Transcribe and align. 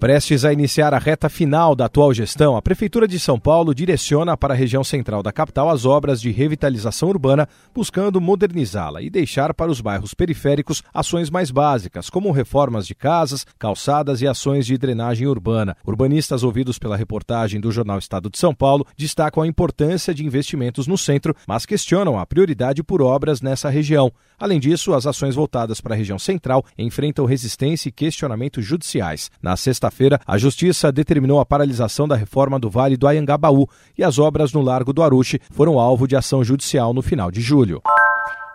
Prestes 0.00 0.46
a 0.46 0.52
iniciar 0.52 0.94
a 0.94 0.98
reta 0.98 1.28
final 1.28 1.76
da 1.76 1.84
atual 1.84 2.14
gestão, 2.14 2.56
a 2.56 2.62
Prefeitura 2.62 3.06
de 3.06 3.20
São 3.20 3.38
Paulo 3.38 3.74
direciona 3.74 4.34
para 4.34 4.54
a 4.54 4.56
região 4.56 4.82
central 4.82 5.22
da 5.22 5.30
capital 5.30 5.68
as 5.68 5.84
obras 5.84 6.22
de 6.22 6.30
revitalização 6.30 7.10
urbana, 7.10 7.46
buscando 7.74 8.18
modernizá-la 8.18 9.02
e 9.02 9.10
deixar 9.10 9.52
para 9.52 9.70
os 9.70 9.82
bairros 9.82 10.14
periféricos 10.14 10.82
ações 10.94 11.28
mais 11.28 11.50
básicas, 11.50 12.08
como 12.08 12.32
reformas 12.32 12.86
de 12.86 12.94
casas, 12.94 13.44
calçadas 13.58 14.22
e 14.22 14.26
ações 14.26 14.64
de 14.64 14.78
drenagem 14.78 15.26
urbana. 15.26 15.76
Urbanistas 15.86 16.42
ouvidos 16.42 16.78
pela 16.78 16.96
reportagem 16.96 17.60
do 17.60 17.70
jornal 17.70 17.98
Estado 17.98 18.30
de 18.30 18.38
São 18.38 18.54
Paulo 18.54 18.86
destacam 18.96 19.42
a 19.42 19.46
importância 19.46 20.14
de 20.14 20.24
investimentos 20.24 20.86
no 20.86 20.96
centro, 20.96 21.36
mas 21.46 21.66
questionam 21.66 22.18
a 22.18 22.24
prioridade 22.24 22.82
por 22.82 23.02
obras 23.02 23.42
nessa 23.42 23.68
região. 23.68 24.10
Além 24.38 24.58
disso, 24.58 24.94
as 24.94 25.06
ações 25.06 25.34
voltadas 25.34 25.82
para 25.82 25.94
a 25.94 25.98
região 25.98 26.18
central 26.18 26.64
enfrentam 26.78 27.26
resistência 27.26 27.90
e 27.90 27.92
questionamentos 27.92 28.64
judiciais. 28.64 29.30
Na 29.42 29.54
sexta 29.58 29.89
sexta-feira, 29.90 30.20
a 30.26 30.38
Justiça 30.38 30.90
determinou 30.90 31.40
a 31.40 31.44
paralisação 31.44 32.08
da 32.08 32.14
reforma 32.14 32.58
do 32.58 32.70
Vale 32.70 32.96
do 32.96 33.06
Ayangabaú 33.06 33.68
e 33.98 34.04
as 34.04 34.18
obras 34.18 34.52
no 34.52 34.62
Largo 34.62 34.92
do 34.92 35.02
Aruche 35.02 35.40
foram 35.50 35.78
alvo 35.78 36.06
de 36.06 36.16
ação 36.16 36.42
judicial 36.42 36.94
no 36.94 37.02
final 37.02 37.30
de 37.30 37.40
julho. 37.40 37.82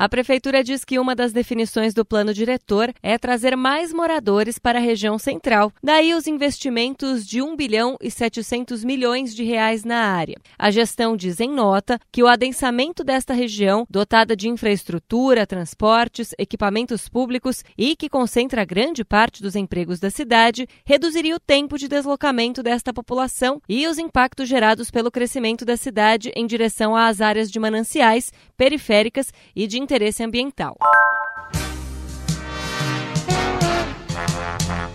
A 0.00 0.08
Prefeitura 0.08 0.64
diz 0.64 0.82
que 0.82 0.98
uma 0.98 1.14
das 1.14 1.30
definições 1.30 1.92
do 1.92 2.06
plano 2.06 2.32
diretor 2.32 2.90
é 3.02 3.18
trazer 3.18 3.54
mais 3.54 3.92
moradores 3.92 4.58
para 4.58 4.78
a 4.78 4.82
região 4.82 5.18
central. 5.18 5.70
Daí 5.82 6.14
os 6.14 6.26
investimentos 6.26 7.26
de 7.26 7.42
1 7.42 7.54
bilhão 7.54 7.98
e 8.00 8.10
700 8.10 8.82
milhões 8.82 9.34
de 9.34 9.44
reais 9.44 9.84
na 9.84 9.98
área. 9.98 10.38
A 10.58 10.70
gestão 10.70 11.14
diz 11.14 11.38
em 11.38 11.50
nota 11.50 11.98
que 12.10 12.22
o 12.22 12.26
adensamento 12.26 13.04
desta 13.04 13.34
região, 13.34 13.86
dotada 13.90 14.34
de 14.34 14.48
infraestrutura, 14.48 15.46
transportes, 15.46 16.34
equipamentos 16.38 17.06
públicos 17.06 17.62
e 17.76 17.94
que 17.94 18.08
concentra 18.08 18.64
grande 18.64 19.04
parte 19.04 19.42
dos 19.42 19.54
empregos 19.54 20.00
da 20.00 20.08
cidade, 20.08 20.66
reduziria 20.82 21.36
o 21.36 21.40
tempo 21.40 21.76
de 21.76 21.88
deslocamento 21.88 22.62
desta 22.62 22.90
população 22.90 23.60
e 23.68 23.86
os 23.86 23.98
impactos 23.98 24.48
gerados 24.48 24.90
pelo 24.90 25.10
crescimento 25.10 25.62
da 25.66 25.76
cidade 25.76 26.32
em 26.34 26.46
direção 26.46 26.96
às 26.96 27.20
áreas 27.20 27.50
de 27.50 27.60
mananciais, 27.60 28.32
periféricas 28.56 29.30
e 29.54 29.66
de 29.66 29.89
interesse 29.90 30.22
ambiental. 30.22 30.76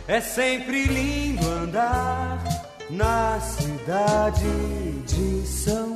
É 0.08 0.22
sempre 0.22 0.86
lindo 0.86 1.46
andar 1.46 2.42
na 2.90 3.38
cidade 3.42 4.46
de 5.06 5.46
São. 5.46 5.95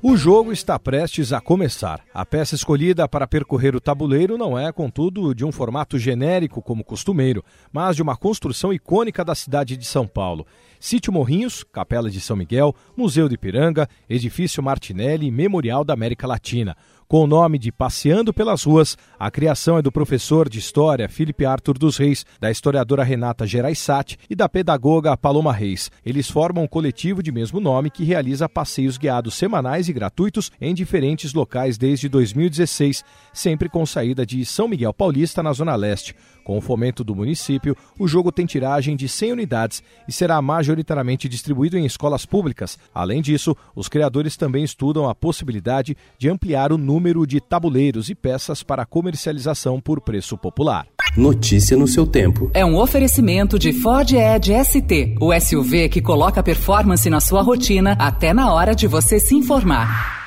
O 0.00 0.16
jogo 0.16 0.52
está 0.52 0.78
prestes 0.78 1.32
a 1.32 1.40
começar. 1.40 2.04
A 2.14 2.24
peça 2.24 2.54
escolhida 2.54 3.08
para 3.08 3.26
percorrer 3.26 3.74
o 3.74 3.80
tabuleiro 3.80 4.38
não 4.38 4.56
é, 4.56 4.70
contudo, 4.70 5.34
de 5.34 5.44
um 5.44 5.50
formato 5.50 5.98
genérico 5.98 6.62
como 6.62 6.84
costumeiro, 6.84 7.44
mas 7.72 7.96
de 7.96 8.02
uma 8.02 8.16
construção 8.16 8.72
icônica 8.72 9.24
da 9.24 9.34
cidade 9.34 9.76
de 9.76 9.84
São 9.84 10.06
Paulo. 10.06 10.46
Sítio 10.78 11.12
Morrinhos, 11.12 11.64
Capela 11.64 12.08
de 12.08 12.20
São 12.20 12.36
Miguel, 12.36 12.76
Museu 12.96 13.28
de 13.28 13.34
Ipiranga, 13.34 13.88
Edifício 14.08 14.62
Martinelli 14.62 15.26
e 15.26 15.32
Memorial 15.32 15.82
da 15.82 15.94
América 15.94 16.28
Latina. 16.28 16.76
Com 17.10 17.24
o 17.24 17.26
nome 17.26 17.58
de 17.58 17.72
Passeando 17.72 18.34
pelas 18.34 18.64
Ruas, 18.64 18.94
a 19.18 19.30
criação 19.30 19.78
é 19.78 19.82
do 19.82 19.90
professor 19.90 20.46
de 20.46 20.58
História 20.58 21.08
Felipe 21.08 21.46
Arthur 21.46 21.78
dos 21.78 21.96
Reis, 21.96 22.26
da 22.38 22.50
historiadora 22.50 23.02
Renata 23.02 23.46
Geraisati 23.46 24.18
e 24.28 24.36
da 24.36 24.46
pedagoga 24.46 25.16
Paloma 25.16 25.50
Reis. 25.50 25.90
Eles 26.04 26.28
formam 26.28 26.64
um 26.64 26.68
coletivo 26.68 27.22
de 27.22 27.32
mesmo 27.32 27.60
nome 27.60 27.88
que 27.88 28.04
realiza 28.04 28.46
passeios 28.46 28.98
guiados 28.98 29.36
semanais 29.36 29.88
e 29.88 29.92
gratuitos 29.94 30.52
em 30.60 30.74
diferentes 30.74 31.32
locais 31.32 31.78
desde 31.78 32.10
2016, 32.10 33.02
sempre 33.32 33.70
com 33.70 33.86
saída 33.86 34.26
de 34.26 34.44
São 34.44 34.68
Miguel 34.68 34.92
Paulista, 34.92 35.42
na 35.42 35.54
Zona 35.54 35.74
Leste. 35.76 36.14
Com 36.44 36.58
o 36.58 36.60
fomento 36.60 37.02
do 37.02 37.14
município, 37.14 37.74
o 37.98 38.06
jogo 38.06 38.30
tem 38.30 38.44
tiragem 38.44 38.96
de 38.96 39.08
100 39.08 39.32
unidades 39.32 39.82
e 40.06 40.12
será 40.12 40.40
majoritariamente 40.42 41.26
distribuído 41.26 41.78
em 41.78 41.86
escolas 41.86 42.26
públicas. 42.26 42.78
Além 42.94 43.22
disso, 43.22 43.56
os 43.74 43.88
criadores 43.88 44.36
também 44.36 44.62
estudam 44.62 45.08
a 45.08 45.14
possibilidade 45.14 45.96
de 46.18 46.28
ampliar 46.28 46.70
o 46.70 46.76
número 46.98 47.24
de 47.24 47.40
tabuleiros 47.40 48.10
e 48.10 48.14
peças 48.14 48.64
para 48.64 48.84
comercialização 48.84 49.80
por 49.80 50.00
preço 50.00 50.36
popular. 50.36 50.84
Notícia 51.16 51.76
no 51.76 51.86
seu 51.86 52.04
tempo. 52.04 52.50
É 52.52 52.64
um 52.64 52.76
oferecimento 52.76 53.56
de 53.56 53.72
Ford 53.72 54.10
Edge 54.12 54.52
ST, 54.64 55.14
o 55.20 55.32
SUV 55.40 55.88
que 55.88 56.02
coloca 56.02 56.42
performance 56.42 57.08
na 57.08 57.20
sua 57.20 57.40
rotina 57.40 57.96
até 58.00 58.34
na 58.34 58.52
hora 58.52 58.74
de 58.74 58.88
você 58.88 59.20
se 59.20 59.36
informar. 59.36 60.17